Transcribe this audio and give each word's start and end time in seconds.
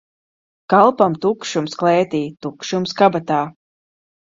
Kalpam 0.73 1.17
tukšums 1.25 1.77
klētī, 1.83 2.23
tukšums 2.47 2.99
kabatā. 3.03 3.41